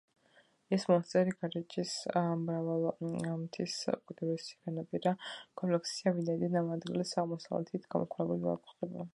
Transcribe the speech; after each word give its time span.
ეს 0.75 0.83
მონასტერი 0.91 1.33
გარეჯის 1.43 1.91
მრავალმთის 2.45 3.77
უკიდურესი 3.99 4.57
განაპირა 4.69 5.15
კომპლექსია, 5.63 6.15
ვინაიდან 6.17 6.59
ამ 6.65 6.75
ადგილას 6.79 7.17
აღმოსავლეთით 7.25 7.89
გამოქვაბულები 7.97 8.53
აღარ 8.55 8.63
გვხვდება. 8.69 9.09